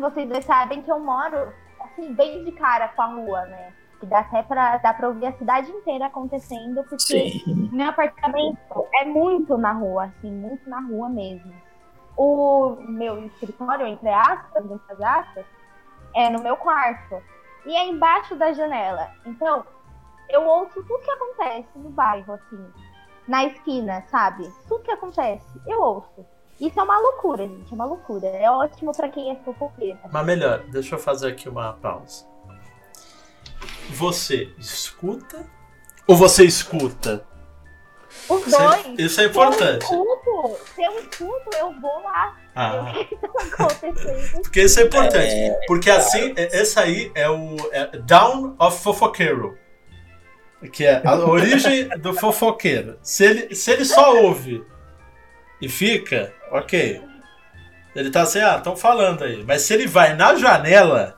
[0.00, 3.72] vocês dois sabem que eu moro assim, bem de cara com a rua, né?
[3.98, 7.68] Que dá até pra, dá pra ouvir a cidade inteira acontecendo, porque Sim.
[7.72, 11.52] meu apartamento é muito na rua, assim, muito na rua mesmo.
[12.16, 15.44] O meu escritório, entre aspas, muitas aspas,
[16.14, 17.22] é no meu quarto.
[17.66, 19.10] E é embaixo da janela.
[19.26, 19.64] Então,
[20.28, 22.66] eu ouço tudo que acontece no bairro, assim.
[23.28, 24.50] Na esquina, sabe?
[24.66, 26.24] Tudo que acontece, eu ouço.
[26.60, 27.72] Isso é uma loucura, gente.
[27.72, 28.26] É uma loucura.
[28.28, 29.98] É ótimo pra quem é fofoqueira.
[30.12, 32.26] Mas melhor, deixa eu fazer aqui uma pausa.
[33.90, 35.46] Você escuta
[36.06, 37.24] ou você escuta?
[38.28, 38.98] Os Isso é- dois.
[38.98, 39.86] isso é Se importante.
[39.92, 42.36] eu escuto, se eu escuto, eu vou lá.
[42.54, 42.92] Ah.
[42.92, 43.28] ver o que tá
[43.64, 44.42] acontecendo.
[44.42, 45.32] Porque isso é importante.
[45.34, 49.56] É, Porque assim, é- esse aí é o é Down of Fofoqueiro.
[50.72, 52.98] Que é a origem do fofoqueiro.
[53.02, 54.62] Se ele, se ele só ouve
[55.60, 57.02] e fica, ok.
[57.94, 59.44] Ele tá assim, ah, estão falando aí.
[59.44, 61.16] Mas se ele vai na janela.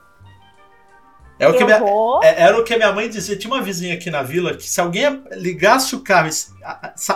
[1.39, 1.81] É o que minha,
[2.23, 3.37] é- era o que minha mãe dizia.
[3.37, 6.31] Tinha uma vizinha aqui na vila que se alguém ligasse o carro, e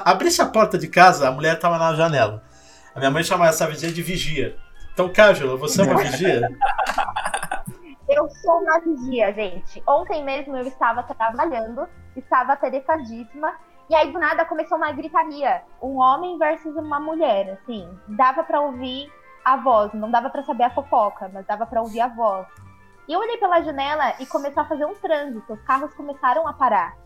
[0.03, 2.43] abrisse a porta de casa, a mulher tava na janela.
[2.93, 4.57] A minha mãe chamava essa vizinha de vigia.
[4.93, 6.41] Então, Cájula, você é uma vigia?
[8.09, 9.83] Eu sou uma vigia, gente.
[9.85, 11.85] Ontem mesmo eu estava trabalhando,
[12.15, 13.53] estava tarefadíssima,
[13.89, 15.63] e aí do nada começou uma gritaria.
[15.81, 17.87] Um homem versus uma mulher, assim.
[18.07, 19.11] Dava pra ouvir
[19.45, 22.45] a voz, não dava pra saber a fofoca, mas dava pra ouvir a voz.
[23.07, 25.53] E eu olhei pela janela e começou a fazer um trânsito.
[25.53, 26.97] Os carros começaram a parar.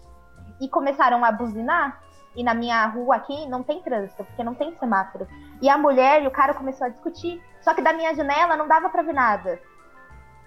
[0.60, 2.02] E começaram a buzinar.
[2.36, 5.28] E na minha rua aqui não tem trânsito, porque não tem semáforo.
[5.62, 7.44] E a mulher e o cara começou a discutir.
[7.62, 9.62] Só que da minha janela não dava pra ver nada.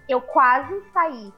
[0.09, 1.33] Eu quase saí.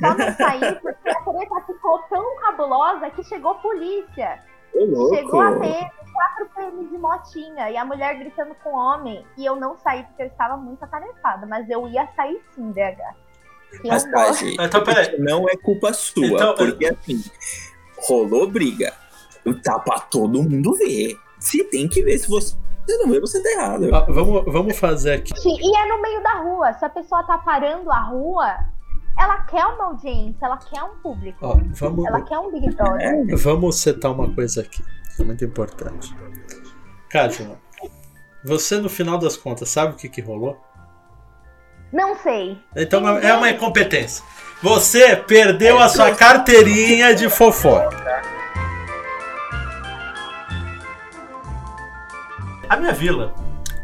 [0.00, 4.42] Só não saí porque a treta ficou tão cabulosa que chegou polícia.
[4.74, 5.14] ô.
[5.14, 7.70] Chegou a PM, 4 PM de motinha.
[7.70, 9.24] E a mulher gritando com o homem.
[9.36, 11.46] E eu não saí porque eu estava muito atarefada.
[11.46, 12.98] Mas eu ia sair sim, DH.
[13.84, 15.18] Mas, eu tá, gente, Então, peraí.
[15.20, 17.22] não é culpa sua, Então, porque assim,
[17.96, 18.92] rolou briga.
[19.62, 21.16] Tá pra todo mundo ver.
[21.38, 22.56] Se tem que ver, se você
[22.98, 23.94] não vê, você tá errado.
[23.94, 25.32] Ah, vamos, vamos fazer aqui.
[25.46, 26.72] E é no meio da rua.
[26.74, 28.56] Se a pessoa tá parando a rua,
[29.20, 31.38] ela quer uma audiência, ela quer um público.
[31.42, 33.36] Ó, vamos, Ela quer um Big Brother.
[33.36, 34.82] vamos setar uma coisa aqui.
[35.14, 36.14] que É muito importante.
[37.10, 37.60] Cátia,
[38.42, 40.58] você no final das contas sabe o que, que rolou?
[41.92, 42.58] Não sei.
[42.74, 44.24] Então é uma incompetência.
[44.62, 48.22] Você perdeu a sua carteirinha de fofoca.
[52.68, 53.34] A minha vila,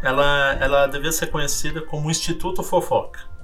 [0.02, 3.35] ela, ela devia ser conhecida como Instituto Fofoca.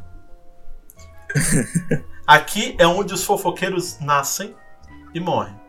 [2.27, 4.55] Aqui é onde os fofoqueiros nascem
[5.15, 5.61] e morrem.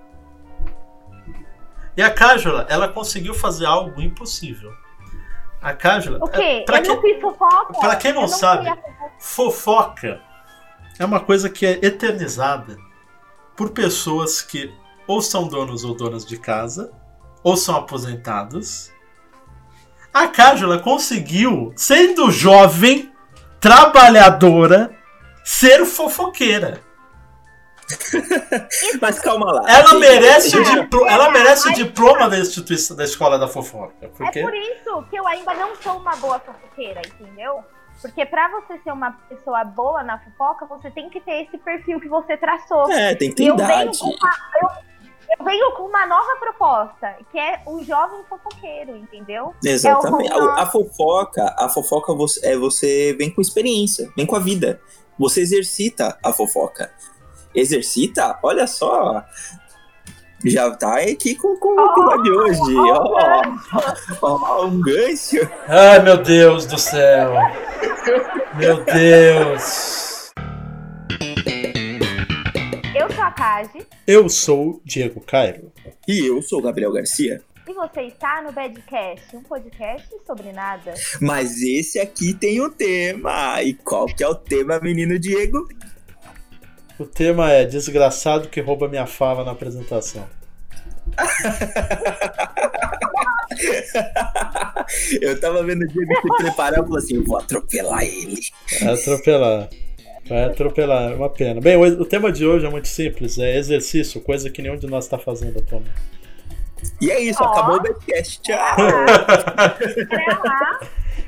[1.95, 4.73] E a Cájula, ela conseguiu fazer algo impossível.
[5.62, 6.19] A Cájula.
[6.22, 6.63] O quê?
[6.66, 7.79] pra eu não fiz fofoca?
[7.79, 8.73] pra quem não Eu sabe-.
[9.19, 10.22] Fofoca
[11.00, 12.78] é uma coisa que é eternizada
[13.56, 14.73] por pessoas que
[15.07, 16.91] ou são donos ou donas de casa,
[17.44, 18.91] ou são aposentados.
[20.13, 23.12] A Cájula conseguiu, sendo jovem,
[23.59, 24.95] trabalhadora,
[25.43, 26.81] ser fofoqueira.
[29.01, 29.63] Mas calma lá.
[29.69, 33.47] Ela Gente, merece o, gente, diplo- ela merece o diploma da instituição da escola da
[33.47, 34.09] fofoca.
[34.17, 37.63] Porque É por isso que eu ainda não sou uma boa fofoqueira, entendeu?
[38.01, 41.99] Porque pra você ser uma pessoa boa na fofoca, você tem que ter esse perfil
[41.99, 42.91] que você traçou.
[42.91, 43.99] É, tem que ter eu venho, idade.
[43.99, 44.69] com uma, eu,
[45.39, 49.53] eu venho com uma nova proposta, que é o jovem fofoqueiro, entendeu?
[49.63, 50.31] Exatamente.
[50.31, 54.25] É o home a, a fofoca, a fofoca você, é você vem com experiência, vem
[54.25, 54.81] com a vida.
[55.18, 56.91] Você exercita a fofoca.
[57.53, 58.40] Exercita?
[58.41, 59.24] Olha só.
[60.46, 62.75] Já tá aqui com, com o tema de hoje.
[64.22, 65.38] Ó, ó, um gancho.
[65.68, 67.34] Ai, meu Deus do céu.
[68.56, 70.31] Meu Deus.
[72.94, 75.72] Eu sou a Kaji Eu sou Diego Cairo.
[76.07, 77.41] E eu sou o Gabriel Garcia.
[77.68, 80.94] E você está no Badcast, um podcast sobre nada.
[81.21, 83.62] Mas esse aqui tem um tema.
[83.62, 85.68] E qual que é o tema, menino Diego?
[87.00, 90.27] O tema é desgraçado que rouba minha fala na apresentação.
[95.21, 98.42] Eu tava vendo o Diego se preparar e falou assim: eu vou atropelar ele.
[98.81, 99.69] Vai atropelar.
[100.27, 101.62] Vai atropelar, é uma pena.
[101.62, 104.88] Bem, o, o tema de hoje é muito simples, é exercício, coisa que nenhum de
[104.88, 105.92] nós está fazendo atualmente.
[107.03, 107.47] E é isso, Ó.
[107.47, 108.41] acabou o podcast.
[108.41, 108.57] Tchau.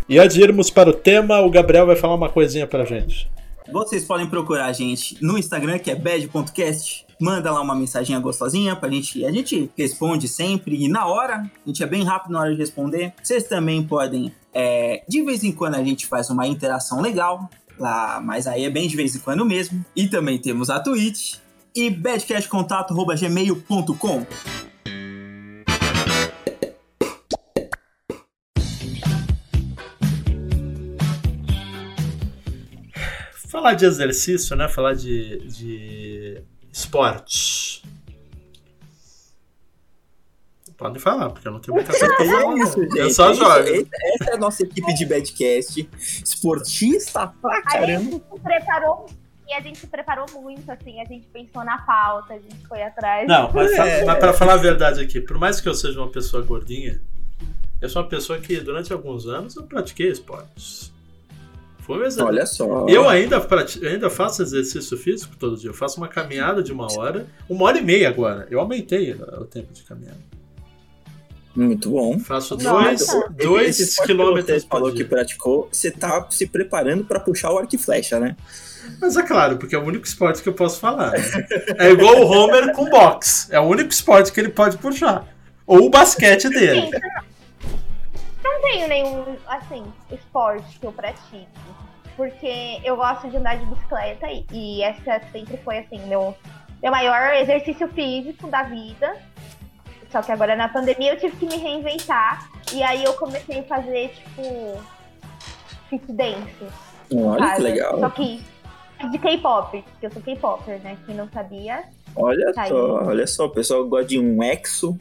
[0.08, 3.28] E antes de irmos para o tema, o Gabriel vai falar uma coisinha pra gente.
[3.72, 8.76] Vocês podem procurar a gente no Instagram, que é bad.cast, manda lá uma mensaginha gostosinha
[8.76, 9.26] pra gente.
[9.26, 11.38] A gente responde sempre e na hora.
[11.38, 13.12] A gente é bem rápido na hora de responder.
[13.24, 14.32] Vocês também podem.
[14.54, 17.50] é, de vez em quando a gente faz uma interação legal.
[17.80, 19.84] Lá, mas aí é bem de vez em quando mesmo.
[19.96, 21.38] E também temos a Twitch
[21.76, 24.26] e badcastcontato.gmail.com.
[33.66, 34.68] Falar de exercício, né?
[34.68, 36.42] Falar de, de
[36.72, 37.82] esporte.
[40.78, 42.14] Pode falar, porque eu não tenho muita falar.
[42.22, 42.96] É isso, gente.
[43.00, 43.50] Eu só É jogo.
[43.50, 43.88] essa-
[44.22, 45.90] Essa é a nossa equipe de Badcast.
[46.24, 48.12] Esportista pra A caramba.
[48.12, 49.06] gente se preparou
[49.48, 52.84] e a gente se preparou muito, assim, a gente pensou na pauta, a gente foi
[52.84, 53.28] atrás.
[53.28, 54.06] Não, mas, É.
[54.06, 57.02] mas pra falar a verdade aqui, por mais que eu seja uma pessoa gordinha,
[57.82, 60.94] eu sou uma pessoa que durante alguns anos eu pratiquei esportes.
[61.86, 62.26] Foi um exercício.
[62.26, 62.86] Olha só.
[62.90, 63.36] Eu ainda,
[63.82, 65.70] eu ainda faço exercício físico todo dia.
[65.70, 68.48] Eu faço uma caminhada de uma hora, uma hora e meia agora.
[68.50, 70.18] Eu aumentei o tempo de caminhada.
[71.56, 72.20] Muito bom.
[72.20, 72.66] Faço Nossa.
[72.68, 75.04] dois, Esse dois que quilômetros você falou dia.
[75.04, 78.36] que praticou, você tá se preparando pra puxar o arco e flecha, né?
[79.00, 81.12] Mas é claro, porque é o único esporte que eu posso falar.
[81.12, 81.24] né?
[81.78, 83.48] É igual o Homer com boxe.
[83.52, 85.28] É o único esporte que ele pode puxar.
[85.66, 86.90] Ou o basquete dele.
[88.46, 91.48] Não tenho nenhum, assim, esporte que eu pratique.
[92.16, 96.36] Porque eu gosto de andar de bicicleta e, e essa sempre foi, assim, meu,
[96.82, 99.18] meu maior exercício físico da vida.
[100.12, 102.48] Só que agora na pandemia eu tive que me reinventar.
[102.72, 104.80] E aí eu comecei a fazer, tipo,
[105.90, 106.66] fit dance.
[107.14, 107.62] Olha que sabe?
[107.64, 108.00] legal.
[108.00, 108.44] Só que
[109.12, 110.98] de K-pop, porque eu sou K-popper, né?
[111.06, 111.84] Quem não sabia.
[112.16, 112.70] Olha Tá aí.
[112.70, 113.46] só, olha só.
[113.46, 114.98] O pessoal gosta de um exo,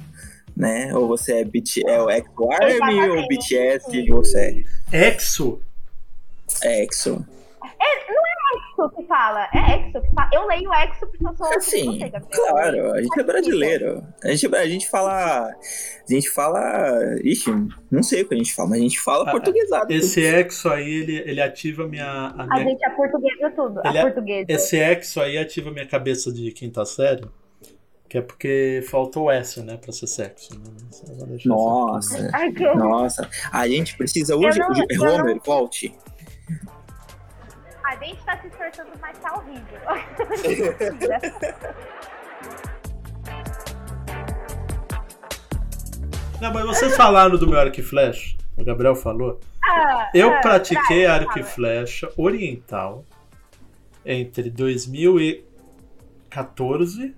[0.56, 0.95] né?
[0.95, 5.61] Ou você é, BT, é o Exo Army ou BTS que você Exo.
[6.62, 7.27] é exo.
[7.65, 10.31] Exo que fala, é Exo que fala.
[10.33, 12.29] Eu leio Exo porque eu sou Assim, você, Gabriel.
[12.31, 14.05] claro, a gente é brasileiro.
[14.23, 15.47] A gente, a gente fala.
[15.49, 17.01] A gente fala.
[17.25, 17.51] Ixi,
[17.91, 19.93] não sei o que a gente fala, mas a gente fala Ah, portuguesado.
[19.93, 22.05] Esse exo aí, ele, ele ativa a minha.
[22.05, 23.81] A A minha gente é portuguesa tudo.
[23.85, 24.47] Ele a é- portuguesa.
[24.49, 27.25] esse exo aí ativa a minha cabeça de quinta série.
[28.15, 29.77] Que é porque faltou S, né?
[29.77, 30.57] Pra ser sexo.
[30.57, 30.63] Né?
[31.47, 32.31] Nossa.
[32.33, 32.63] Ai, que.
[32.63, 34.57] Nossa, a gente precisa hoje.
[34.61, 35.93] não- eu não- Homer, volte.
[37.85, 39.81] A gente tá se esforçando, mas tá horrível.
[46.41, 48.37] Não, mas vocês falaram do meu arco e flecha.
[48.57, 49.41] O Gabriel falou.
[49.65, 53.05] Ah, Eu ah, pratiquei vai, arco e flecha oriental
[54.07, 57.17] entre 2014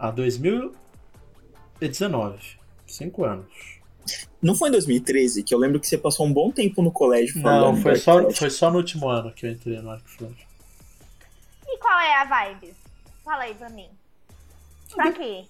[0.00, 2.58] a 2019.
[2.86, 3.46] Cinco anos.
[4.42, 7.40] Não foi em 2013 que eu lembro que você passou um bom tempo no colégio
[7.42, 7.76] falando.
[7.76, 10.10] Não, foi só, e foi só no último ano que eu entrei no arco e
[10.10, 10.46] flecha.
[11.68, 12.74] E qual é a vibe?
[13.24, 13.88] Fala aí pra mim.
[14.94, 15.44] Pra quê?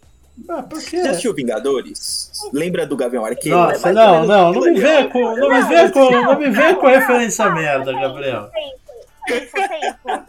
[0.48, 1.02] Ah, por quê?
[1.02, 2.32] Já assistiu Vingadores?
[2.52, 3.56] Lembra do Gavião Arqueiro?
[3.56, 6.74] Nossa, É não, não, não me venha com, não me venha com, não me venha
[6.74, 8.50] com referência merda, Gabriel.
[8.50, 8.80] Tempo,
[9.26, 10.24] tempo, tempo.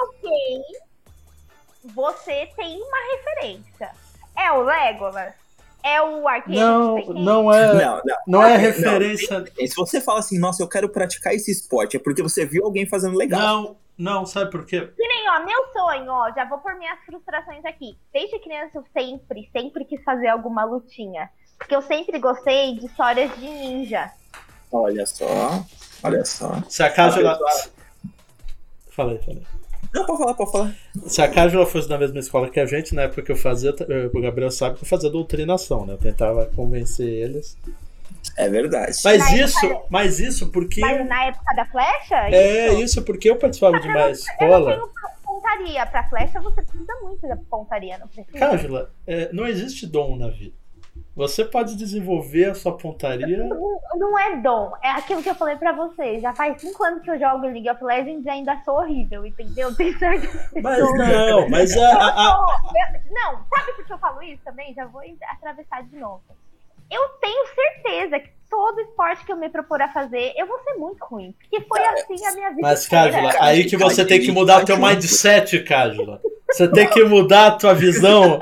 [0.00, 0.62] Alguém,
[1.84, 3.90] você tem uma referência.
[4.36, 5.34] É o Legolas?
[5.84, 6.60] É o arqueiro?
[6.60, 8.16] Não, não é, Não, não.
[8.26, 9.44] não é Não, referência.
[9.58, 12.64] E se você fala assim, nossa, eu quero praticar esse esporte, é porque você viu
[12.64, 13.40] alguém fazendo legal.
[13.40, 14.92] Não, não, sabe por quê?
[14.96, 17.98] Que nem, ó, meu sonho, ó, já vou por minhas frustrações aqui.
[18.12, 21.28] Desde criança eu sempre, sempre quis fazer alguma lutinha.
[21.58, 24.10] Porque eu sempre gostei de histórias de ninja.
[24.70, 25.26] Olha só,
[26.04, 26.62] olha só.
[26.68, 27.32] Se a Cájula.
[27.38, 27.72] pessoa-
[28.90, 29.42] Falei, falei.
[29.92, 30.74] Não, pode falar, pode falar.
[31.06, 33.74] Se a Cájula fosse na mesma escola que a gente, na época que eu fazia,
[33.88, 35.94] eh, o Gabriel sabe que eu fazia doutrinação, né?
[35.94, 37.56] Eu tentava convencer eles.
[38.36, 38.96] É verdade.
[39.04, 40.80] Mas Mas, isso, cara, mas isso porque.
[40.80, 42.82] Mas na época da flecha, É, isso.
[42.82, 44.74] isso porque eu participava de uma Eu não escola.
[44.74, 44.90] tenho
[45.24, 45.86] pontaria.
[45.86, 48.38] Pra flecha você precisa muito da pontaria, não precisa?
[48.38, 50.54] Cájula, é, não existe dom na vida.
[51.14, 53.44] Você pode desenvolver a sua pontaria.
[53.44, 56.22] Não, não é dom, é aquilo que eu falei pra vocês.
[56.22, 59.74] Já faz cinco anos que eu jogo League of Legends e ainda sou horrível, entendeu?
[59.74, 60.30] Tem certas
[60.62, 62.46] Mas não, mas a, a-
[63.10, 64.72] não, sabe por que eu falo isso também?
[64.74, 66.22] Já vou atravessar de novo.
[66.90, 70.74] Eu tenho certeza que todo esporte que eu me propor a fazer, eu vou ser
[70.74, 71.34] muito ruim.
[71.40, 72.86] Porque foi assim a minha vida Mas.
[72.88, 76.20] Cájula, aí que você tem que mudar o teu mindset, Cájula.
[76.50, 78.38] Você tem que mudar a tua visão,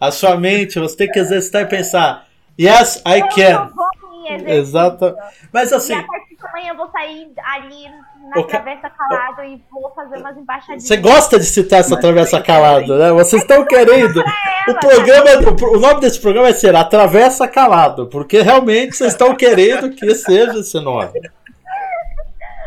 [0.00, 2.26] a sua mente, você tem que exercitar e pensar,
[2.58, 3.70] yes, I can.
[4.46, 5.16] Exata.
[5.52, 7.86] Mas E assim, a partir de amanhã eu vou sair ali
[8.28, 10.82] na travessa calado e vou fazer umas embaixadinhas.
[10.82, 13.12] você gosta de citar essa travessa calada, né?
[13.12, 14.22] Vocês estão querendo.
[14.68, 15.30] O programa,
[15.72, 20.58] o nome desse programa vai ser Atravessa Calado, porque realmente vocês estão querendo que seja
[20.58, 21.10] esse nome.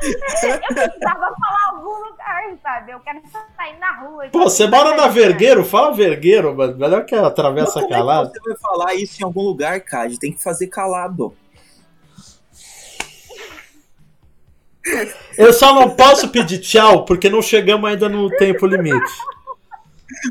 [0.02, 2.92] Eu precisava falar algum lugar, sabe?
[2.92, 3.22] Eu quero
[3.56, 4.28] sair na rua.
[4.32, 5.64] Pô, você mora na Vergueiro?
[5.64, 6.78] Fala Vergueiro, mano.
[6.78, 8.30] Melhor que atravessa Mas como calado.
[8.30, 10.20] É que você vai falar isso em algum lugar, Cade?
[10.20, 11.36] Tem que fazer calado.
[15.38, 19.12] Eu só não posso pedir tchau porque não chegamos ainda no tempo limite.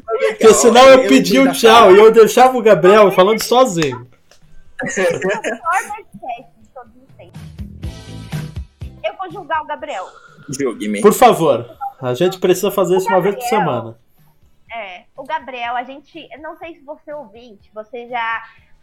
[0.05, 4.07] Porque senão eu pedi o tchau e eu deixava o Gabriel falando sozinho.
[9.05, 10.07] Eu vou julgar o Gabriel.
[10.49, 11.01] Julgue-me.
[11.01, 13.61] Por favor, a gente precisa fazer isso uma vez por Gabriel.
[13.61, 13.99] semana.
[14.73, 16.29] É, o Gabriel, a gente.
[16.41, 18.43] Não sei se você é ouvinte, você já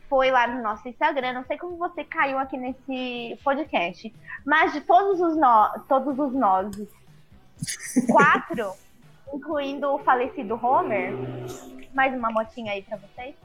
[0.09, 4.13] foi lá no nosso Instagram, não sei como você caiu aqui nesse podcast.
[4.45, 6.75] Mas de todos os nós, todos os nós,
[8.09, 8.71] quatro,
[9.33, 11.13] incluindo o falecido Homer,
[11.93, 13.35] mais uma motinha aí pra vocês.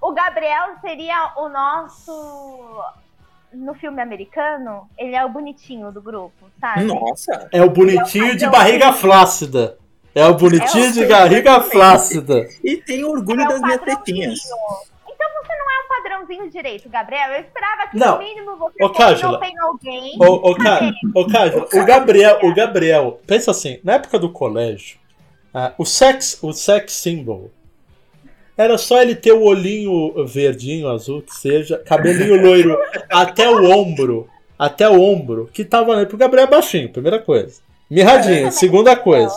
[0.00, 2.84] O Gabriel seria o nosso.
[3.54, 6.84] No filme americano, ele é o bonitinho do grupo, sabe?
[6.84, 7.48] Nossa.
[7.52, 9.78] É o bonitinho de barriga flácida.
[10.14, 12.46] É o bonitinho de barriga flácida.
[12.62, 14.40] E tem orgulho É o das minhas tetinhas.
[14.44, 17.30] Então você não é um padrãozinho direito, Gabriel.
[17.32, 18.12] Eu esperava que Não.
[18.14, 19.40] no mínimo você Ô, Cájula.
[19.40, 20.16] tem alguém.
[20.20, 24.98] Ô, ô, Ca- ô, Cássio, o Gabriel, o Gabriel, pensa assim, na época do colégio,
[25.52, 27.50] ah, o sex, o sex symbol
[28.56, 32.76] era só ele ter o olhinho verdinho, azul, que seja, cabelinho loiro
[33.10, 37.60] até o ombro, até o ombro, que tava ali pro Gabriel é baixinho, primeira coisa.
[37.90, 39.34] Mirradinho, segunda coisa.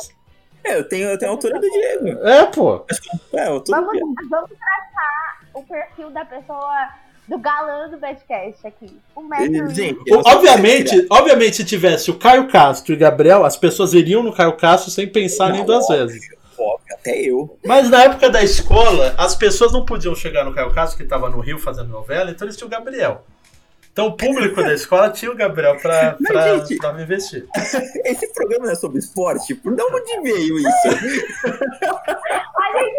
[0.64, 2.08] É, eu tenho, eu tenho a altura do Diego.
[2.28, 2.86] É, pô.
[3.34, 4.14] É, a altura do Vamos, Diego.
[4.30, 6.90] vamos traçar o perfil da pessoa,
[7.28, 9.00] do galã do podcast aqui.
[9.16, 13.94] O metro Gente, Obviamente, obviamente, se tivesse o Caio Castro e o Gabriel, as pessoas
[13.94, 16.08] iriam no Caio Castro sem pensar nem Não, duas óbvio.
[16.08, 16.37] vezes.
[17.10, 17.58] Até eu.
[17.66, 21.30] Mas na época da escola, as pessoas não podiam chegar no Caio Castro, que estava
[21.30, 23.24] no Rio fazendo novela, então eles tinham o Gabriel.
[23.92, 27.48] Então o público da escola tinha o Gabriel pra, Mas, pra, gente- pra me investir.
[28.06, 29.56] Esse programa não é sobre esporte?
[29.56, 30.88] Por de onde veio isso?
[30.88, 31.26] A gente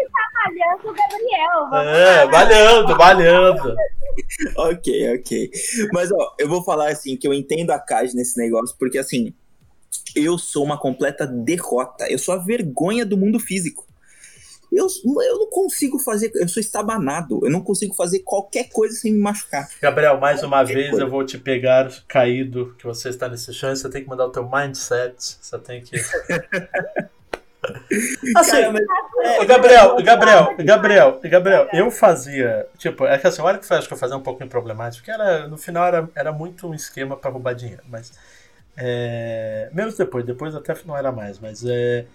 [0.09, 1.69] tá malhando o Gabriel.
[1.69, 3.75] Vamos É, malhando, malhando.
[4.57, 5.49] ok, ok.
[5.93, 9.33] Mas, ó, eu vou falar assim, que eu entendo a Kaj nesse negócio, porque assim,
[10.15, 12.07] eu sou uma completa derrota.
[12.11, 13.87] Eu sou a vergonha do mundo físico.
[14.71, 14.87] Eu,
[15.23, 17.39] eu não consigo fazer, eu sou estabanado.
[17.43, 19.67] Eu não consigo fazer qualquer coisa sem me machucar.
[19.81, 21.05] Gabriel, mais uma Que vez coisa.
[21.05, 24.31] eu vou te pegar caído, que você está nesse chão, você tem que mudar o
[24.31, 25.95] teu mindset, você tem que...
[28.37, 32.65] Assim, Cara, mas- Ô, Gabriel, Gabriel, Gabriel, Gabriel, eu fazia.
[32.77, 35.11] Tipo, é que assim, olha que eu acho que eu fazia um pouquinho problemático, porque
[35.21, 38.13] era, no final era, era muito um esquema pra roubar dinheiro, mas.
[38.77, 42.05] É, menos depois, depois até não era mais, mas é,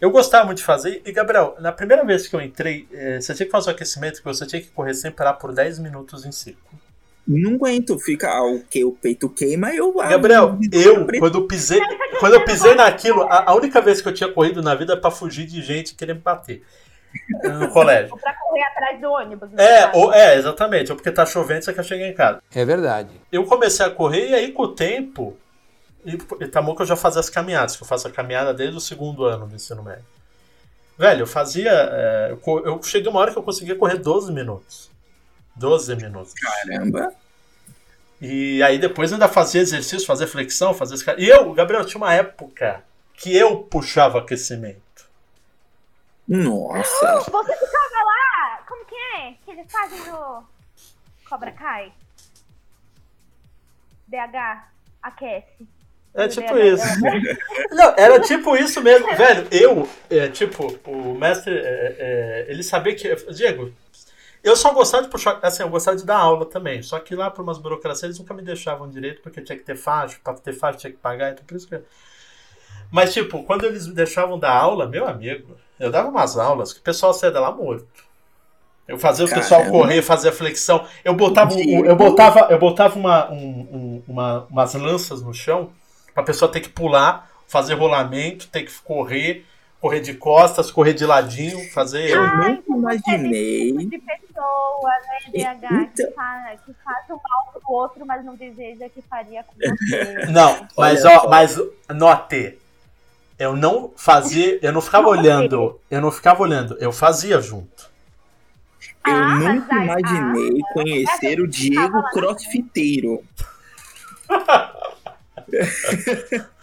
[0.00, 1.02] eu gostava muito de fazer.
[1.04, 4.18] E, Gabriel, na primeira vez que eu entrei, é, você tinha que fazer o aquecimento,
[4.18, 6.80] que você tinha que correr sem parar por 10 minutos em círculo.
[7.26, 11.20] Não aguento, fica ah, o que o peito queima, eu ah, Gabriel, eu, preto.
[11.20, 11.80] quando eu pisei,
[12.20, 14.96] quando eu pisei naquilo, a, a única vez que eu tinha corrido na vida é
[14.96, 16.62] pra fugir de gente querendo me bater
[17.42, 18.12] no colégio.
[18.12, 19.48] Ou pra correr atrás do ônibus.
[19.56, 20.92] É, ou, é, exatamente.
[20.92, 22.40] Ou porque tá chovendo, você quer chegar em casa.
[22.54, 23.10] É verdade.
[23.32, 25.36] Eu comecei a correr e aí com o tempo.
[26.06, 28.80] E, tá que eu já fazia as caminhadas, que eu faço a caminhada desde o
[28.80, 30.04] segundo ano do ensino médio.
[30.96, 31.70] Velho, eu fazia.
[31.70, 32.32] é,
[32.64, 34.88] eu, cheguei uma hora que eu conseguia correr 12 minutos.
[35.56, 36.32] 12 minutos.
[36.34, 37.12] Caramba.
[38.20, 40.94] E aí depois eu ainda fazia exercício, fazia flexão, fazia.
[40.94, 42.82] esse E eu, Gabriel, tinha uma época
[43.14, 44.80] que eu puxava aquecimento.
[46.28, 47.20] Nossa.
[47.20, 49.34] Você ficava lá, como que é?
[49.44, 50.44] Que eles fazem no
[51.28, 51.92] Cobra Kai?
[54.08, 54.68] DH,
[55.02, 55.75] aquece.
[56.16, 56.64] É tipo DH.
[56.64, 57.00] isso.
[57.72, 59.06] Não, era tipo isso mesmo.
[59.14, 63.14] Velho, eu, é, tipo, o mestre, é, é, ele sabia que.
[63.32, 63.70] Diego,
[64.42, 65.38] eu só gostava de puxar.
[65.42, 66.82] Assim, eu gostava de dar aula também.
[66.82, 69.76] Só que lá por umas burocracias eles nunca me deixavam direito, porque tinha que ter
[69.76, 71.78] faixa, pra ter faixa tinha que pagar, então por isso que.
[72.90, 76.78] Mas, tipo, quando eles me deixavam dar aula, meu amigo, eu dava umas aulas que
[76.80, 77.86] o pessoal saía de lá morto.
[78.86, 79.78] Eu fazia o pessoal Caramba.
[79.80, 80.86] correr, fazia flexão.
[81.04, 85.70] Eu botava, um- eu botava, eu botava uma, um- um- uma- umas lanças no chão
[86.16, 89.44] pra pessoa ter que pular, fazer rolamento, ter que correr,
[89.78, 92.08] correr de costas, correr de ladinho, fazer.
[92.08, 93.66] Eu Ai, nunca imaginei.
[93.72, 94.90] Tipo de pessoa,
[95.34, 99.02] né, DH, que Então- faz, que faz o mal pro outro, mas não deseja que
[99.02, 100.26] faria com você.
[100.32, 101.60] Não, mas Olha ó, mas
[101.94, 102.58] note,
[103.38, 107.90] eu não fazia, eu não ficava olhando, eu não ficava olhando, eu fazia junto.
[109.06, 113.22] Eu Ah, nunca imaginei ah, conhecer o Diego crossfiteiro.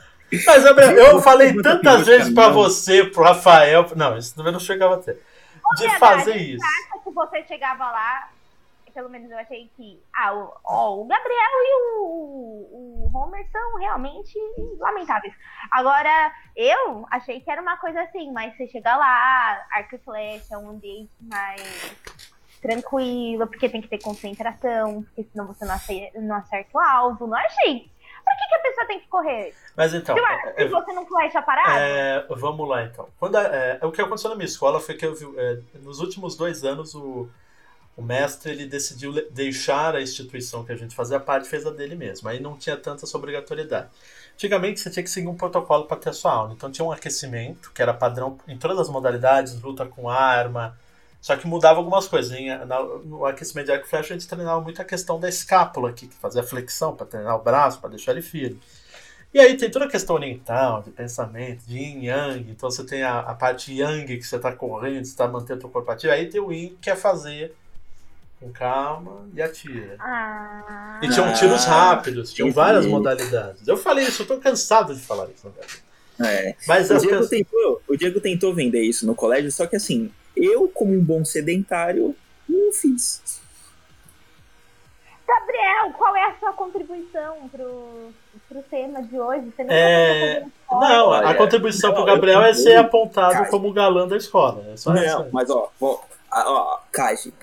[0.46, 2.64] Mas Gabriel, eu falei tantas vezes pra caminhão.
[2.64, 5.22] você, pro Rafael, não, isso também não chegava a ter.
[5.78, 6.66] De fazer você isso.
[6.66, 8.30] acha que você chegava lá,
[8.94, 10.02] pelo menos eu achei que.
[10.16, 14.38] Ah, o, ó, o Gabriel e o, o Homer são realmente
[14.80, 15.34] lamentáveis.
[15.72, 20.58] Agora, eu achei que era uma coisa assim, mas você chega lá, arco e flecha,
[20.58, 21.62] um ambiente mais
[22.62, 27.28] tranquilo, porque tem que ter concentração, porque senão você não acerta, não acerta o alvo.
[27.28, 27.92] Não achei.
[28.34, 29.54] Por que, que a pessoa tem que correr?
[29.76, 30.16] Mas então.
[30.16, 30.24] Se,
[30.56, 31.72] se é, você não flecha parado?
[31.72, 33.08] é, vamos lá então.
[33.20, 36.00] Quando, é, é, o que aconteceu na minha escola foi que eu vi, é, nos
[36.00, 37.30] últimos dois anos o,
[37.96, 41.96] o mestre ele decidiu deixar a instituição que a gente fazia parte fez a dele
[41.96, 42.28] mesmo.
[42.28, 43.90] Aí não tinha tanta essa obrigatoriedade.
[44.34, 46.54] Antigamente você tinha que seguir um protocolo para ter a sua aula.
[46.54, 50.78] Então tinha um aquecimento que era padrão em todas as modalidades, luta com arma.
[51.24, 52.38] Só que mudava algumas coisas.
[53.06, 56.06] No aquecimento de arco e flecha a gente treinava muito a questão da escápula aqui,
[56.08, 58.60] que fazia flexão para treinar o braço, para deixar ele firme.
[59.34, 62.46] E aí tem toda a questão oriental, de pensamento, de yin yang.
[62.52, 65.70] Então você tem a, a parte yang que você está correndo, você está mantendo o
[65.70, 66.12] corpo ativo.
[66.12, 67.56] Aí tem o yin que é fazer
[68.42, 69.96] com calma e atira.
[70.02, 73.66] Ah, E tinham Ah, tiros rápidos, tinham várias modalidades.
[73.66, 75.50] Eu falei isso, eu tô cansado de falar isso.
[76.20, 76.54] É.
[76.68, 77.30] Mas O Diego, pessoas.
[77.30, 81.24] tentou, o Diego tentou vender isso no colégio, só que assim, eu, como um bom
[81.26, 82.16] sedentário,
[82.48, 83.42] não fiz.
[85.28, 88.12] Gabriel, qual é a sua contribuição pro,
[88.50, 89.52] pro tema de hoje?
[89.56, 90.48] Você não É, tá
[90.80, 93.50] Não, a Olha, contribuição não, pro Gabriel eu é ser apontado cara.
[93.50, 94.64] como o galã da escola.
[94.72, 95.30] É só Não, essa.
[95.32, 96.00] mas ó, ó,
[96.32, 97.34] ó Kaji,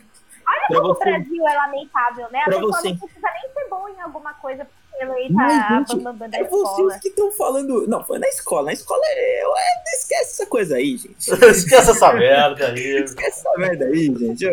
[0.46, 1.04] Olha pra como o você.
[1.04, 2.40] Brasil é lamentável, né?
[2.40, 2.88] A Pra pessoa você.
[2.90, 4.66] não precisa nem ser boa em alguma coisa
[5.06, 6.86] ser eleita Mas, a gente, É escola.
[6.88, 7.86] vocês que estão falando.
[7.86, 8.66] Não, foi na escola.
[8.66, 9.42] Na escola é.
[9.42, 11.16] é- Esquece essa coisa aí, gente.
[11.50, 13.02] Esquece essa merda aí.
[13.04, 14.46] Esquece essa merda aí, gente.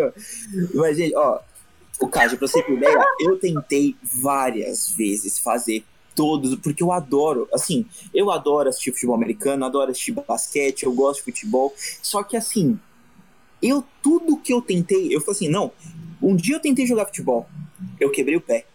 [0.75, 1.39] Mas, gente, ó.
[1.99, 7.47] O Kaji, pra você ter ideia, eu tentei várias vezes fazer todos, porque eu adoro,
[7.51, 12.37] assim, eu adoro assistir futebol americano, adoro assistir basquete, eu gosto de futebol, só que
[12.37, 12.79] assim,
[13.61, 15.71] eu, tudo que eu tentei, eu falei assim, não,
[16.21, 17.47] um dia eu tentei jogar futebol,
[17.99, 18.65] eu quebrei o pé.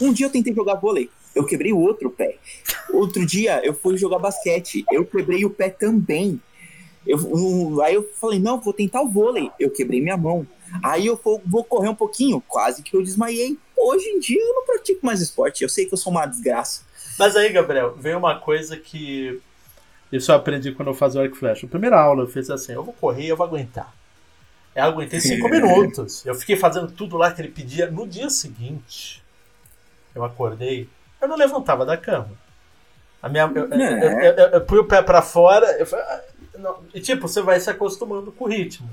[0.00, 2.36] Um dia eu tentei jogar vôlei, eu quebrei o outro pé.
[2.92, 6.40] Outro dia eu fui jogar basquete, eu quebrei o pé também.
[7.06, 10.46] Eu, um, aí eu falei, não, vou tentar o vôlei, eu quebrei minha mão.
[10.82, 13.58] Aí eu vou, vou correr um pouquinho, quase que eu desmaiei.
[13.76, 16.82] Hoje em dia eu não pratico mais esporte, eu sei que eu sou uma desgraça.
[17.18, 19.40] Mas aí, Gabriel, vem uma coisa que.
[20.10, 21.66] Isso eu aprendi quando eu fazia o arco e flecha.
[21.66, 23.94] A primeira aula eu fiz assim: eu vou correr e eu vou aguentar.
[24.74, 26.24] Eu aguentei cinco minutos.
[26.24, 27.90] Eu fiquei fazendo tudo lá que ele pedia.
[27.90, 29.22] No dia seguinte,
[30.14, 30.88] eu acordei,
[31.20, 32.30] eu não levantava da cama.
[33.22, 34.28] A minha, eu, eu, É.
[34.28, 35.66] eu, eu, eu pus o pé pra fora.
[35.78, 36.22] Eu falei, ah,
[36.58, 36.78] não.
[36.94, 38.88] E tipo, você vai se acostumando com o ritmo.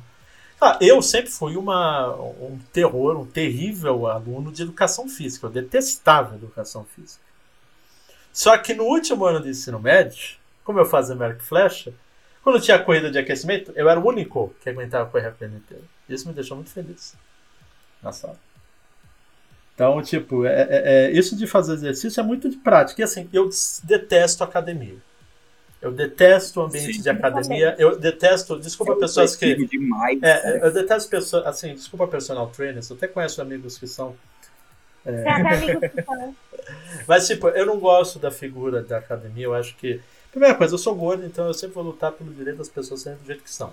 [0.59, 5.47] Ah, eu sempre fui uma, um terror, um terrível aluno de educação física.
[5.47, 7.21] Eu detestava educação física.
[8.33, 11.93] Só que no último ano de ensino médio, como eu fazia e flecha,
[12.43, 15.83] quando tinha corrida de aquecimento, eu era o único que aguentava correr a corrida inteira.
[16.09, 17.15] Isso me deixou muito feliz
[18.01, 18.37] na sala.
[19.77, 22.99] Então, tipo, é, é- é- isso de fazer exercício é muito de prática.
[22.99, 23.47] E assim, eu
[23.83, 24.95] detesto academia.
[25.79, 27.01] Eu detesto o ambiente Sim.
[27.03, 27.75] de academia.
[27.77, 29.51] Eu detesto, desculpa pessoas que.
[29.51, 30.19] Eu demais.
[30.23, 34.15] É, eu detesto pessoas, assim, desculpa personal trainers, eu até conheço amigos que são.
[35.03, 36.35] Que falam.
[37.07, 40.01] Mas, tipo, eu não gosto da figura da academia, eu acho que.
[40.31, 43.19] Primeira coisa, eu sou gordo, então eu sempre vou lutar pelo direito das pessoas serem
[43.19, 43.71] do jeito que são.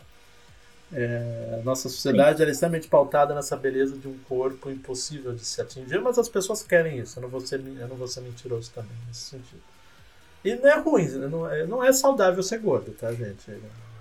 [0.92, 5.60] É, a nossa sociedade é extremamente pautada nessa beleza de um corpo impossível de se
[5.60, 7.18] atingir, mas as pessoas querem isso.
[7.18, 9.62] Eu não vou ser, eu não vou ser mentiroso também nesse sentido.
[10.44, 13.50] E não é ruim, não é, não é saudável ser gordo, tá, gente?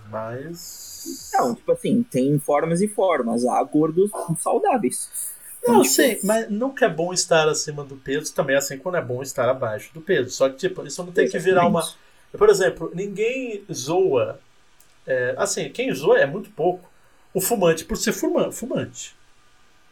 [0.10, 1.32] Mas.
[1.34, 3.46] Não, tipo assim, tem formas e formas.
[3.46, 5.10] Há gordos saudáveis.
[5.66, 9.02] Não, Tipo, sei, mas nunca é bom estar acima do peso, também assim quando é
[9.02, 10.30] bom estar abaixo do peso.
[10.30, 11.82] Só que, tipo, isso não tem que virar uma.
[12.38, 14.40] Por exemplo, ninguém zoa.
[15.06, 16.90] É, assim, quem zoa é muito pouco.
[17.34, 19.16] O fumante por ser fuma- fumante.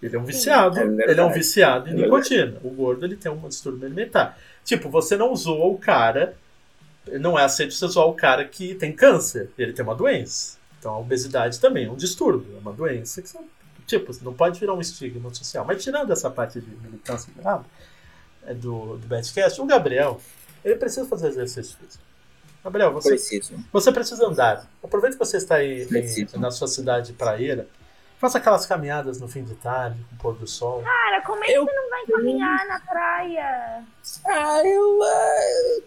[0.02, 0.80] Ele é um viciado.
[0.80, 2.58] é ele é um viciado em É nicotina.
[2.64, 4.38] O gordo ele tem um distúrbio alimentar.
[4.64, 6.36] Tipo, você não zoa o cara.
[7.20, 9.50] Não é aceito você zoar o cara que tem câncer.
[9.58, 10.58] Ele tem uma doença.
[10.80, 12.56] Então a obesidade também é um distúrbio.
[12.56, 13.40] É uma doença que você
[13.88, 15.66] Tipo, não pode virar um estigma social.
[15.66, 17.66] Mas tirando essa parte de militância grave,
[18.46, 20.22] é, do, do Badcast, o Gabriel,
[20.64, 22.04] ele precisa fazer exercício físico.
[22.64, 23.54] Gabriel, você, Preciso.
[23.74, 24.66] você precisa andar.
[24.84, 27.68] Aproveita que você está aí em- na sua cidade praieira.
[28.20, 30.84] Faça aquelas caminhadas no fim de tarde, com o pôr do sol.
[30.84, 33.84] Cara, como é que Eu- você não vai caminhar na praia?
[34.28, 35.00] Ah, eu.
[35.04, 35.80] ah,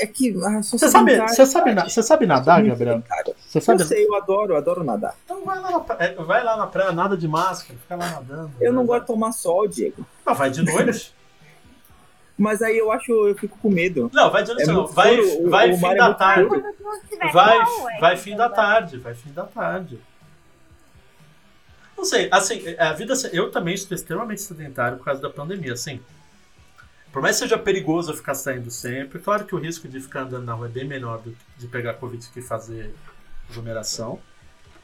[0.00, 0.34] é que.
[0.44, 3.00] ah, Você sabe, você sabe, na- você sabe nadar, Gabriel?
[3.46, 3.84] Você Eu sabe?
[3.84, 5.14] sei, eu adoro, eu adoro nadar.
[5.24, 8.50] Então vai lá, na praia, vai lá na praia, nada de máscara, fica lá nadando.
[8.60, 8.86] Eu não né?
[8.88, 10.04] gosto de tomar sol, Diego.
[10.26, 11.14] Ah, vai de noite.
[12.38, 14.08] Mas aí eu acho, eu fico com medo.
[14.14, 16.62] Não, vai de noite É Vai, escuro, o- vai o fim é da tarde.
[17.32, 18.56] Vai, é vai fim da vai.
[18.56, 19.98] tarde, vai fim da tarde.
[21.96, 23.12] Não sei, assim, a vida.
[23.32, 26.00] Eu também estou extremamente sedentário por causa da pandemia, assim.
[27.12, 30.44] Por mais que seja perigoso ficar saindo sempre, claro que o risco de ficar andando
[30.44, 32.94] na rua é bem menor do que de pegar Covid que fazer
[33.50, 34.20] aglomeração.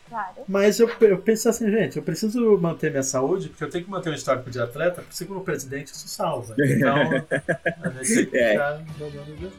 [0.09, 0.35] Claro.
[0.47, 3.91] Mas eu, eu penso assim, gente, eu preciso manter minha saúde, porque eu tenho que
[3.91, 6.55] manter um histórico de atleta, porque segundo o presidente isso salva.
[6.59, 8.51] Então, a gente tem que É.
[8.53, 9.53] ficar jogando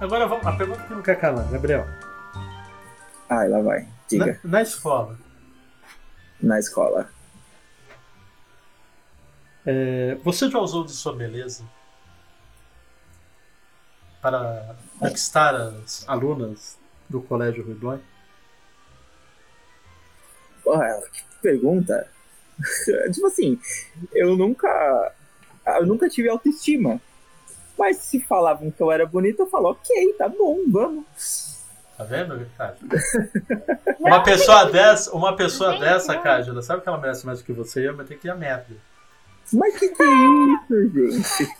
[0.00, 1.86] Agora vamos, a pergunta que não quer calar, Gabriel.
[3.30, 3.82] Ai, lá vai.
[3.82, 4.40] Na, Diga.
[4.44, 5.16] na escola,
[6.42, 7.08] Na escola.
[9.64, 11.64] É, você já usou de sua beleza
[14.20, 18.00] para conquistar as alunas do Colégio Rui?
[20.62, 22.08] Porra, que pergunta.
[23.12, 23.58] tipo assim,
[24.12, 25.12] eu nunca.
[25.66, 27.00] Eu nunca tive autoestima.
[27.78, 31.64] Mas se falavam que eu era bonita, eu falo, ok, tá bom, vamos.
[31.96, 32.78] Tá vendo, Ricardo?
[33.98, 37.80] Uma pessoa dessa, uma pessoa dessa, Cádia, sabe que ela merece mais do que você
[37.80, 38.74] e eu, mas tem que ir a merda.
[39.52, 41.56] Mas que que é isso, gente?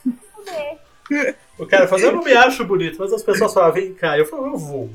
[1.59, 4.27] O cara fala, eu não me acho bonito, mas as pessoas falam, vem cá, eu
[4.27, 4.91] falo, eu vou.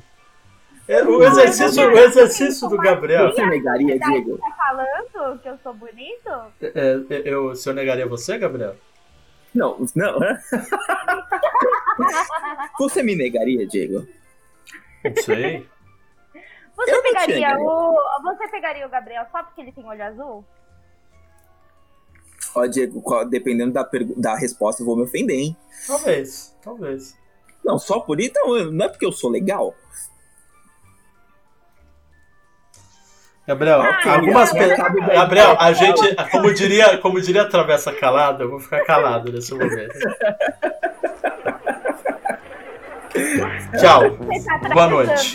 [0.88, 3.30] É, o exercício, o exercício do Gabriel.
[3.30, 4.38] Você negaria, Diego?
[4.38, 6.30] Tá falando que eu sou bonito?
[6.62, 8.76] É, é, eu, se eu negaria você, Gabriel?
[9.54, 10.20] Não, não.
[12.80, 14.08] Você me negaria, Diego?
[15.04, 15.68] Não sei.
[16.76, 17.96] Você Eu pegaria o.
[18.22, 20.46] Você pegaria o Gabriel só porque ele tem olho azul?
[22.58, 25.58] Ó, Diego, qual- dependendo da, da resposta, eu vou me ofender, hein?
[25.86, 27.15] Talvez, talvez.
[27.63, 29.76] Não, só por isso, não, não é porque eu sou legal.
[33.48, 35.02] Gabriel, Ah, algumas então, pe-.
[35.13, 39.54] Gabriel, a gente, como diria, como diria a travessa calada, eu vou ficar calado nesse
[39.54, 39.98] momento.
[43.80, 44.02] Tchau.
[44.62, 45.34] Tá Boa noite.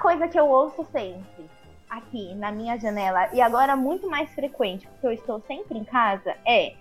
[0.00, 1.48] Coisa que eu ouço sempre
[1.88, 6.36] aqui na minha janela, e agora muito mais frequente, porque eu estou sempre em casa,
[6.46, 6.74] é: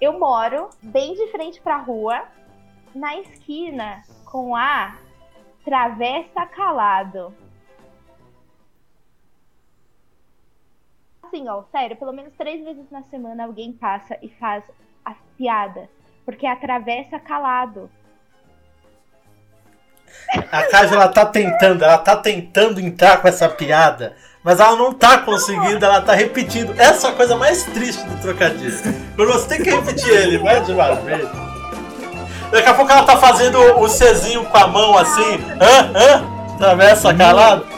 [0.00, 2.24] eu moro bem de frente pra rua,
[2.94, 4.96] na esquina com a
[5.64, 7.34] Travessa Calado.
[11.22, 14.64] Assim, ó, sério, pelo menos três vezes na semana alguém passa e faz
[15.04, 15.88] as piadas.
[16.24, 17.90] Porque atravessa calado.
[20.50, 24.92] A Cádia, ela tá tentando, ela tá tentando entrar com essa piada, mas ela não
[24.92, 26.74] tá conseguindo, ela tá repetindo.
[26.78, 28.94] Essa é a coisa mais triste do trocadilho.
[29.14, 31.28] Quando você tem que repetir ele mais de uma vez.
[32.50, 36.56] Daqui a pouco ela tá fazendo o Czinho com a mão assim, hã, hã?
[36.58, 37.75] Travessa calado.